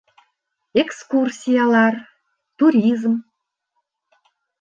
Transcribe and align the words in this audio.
Экскурсиялар, 0.81 1.93
туризм 2.57 3.03